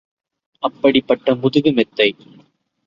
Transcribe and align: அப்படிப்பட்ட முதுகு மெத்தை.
அப்படிப்பட்ட 0.63 1.35
முதுகு 1.35 1.71
மெத்தை. 1.71 2.09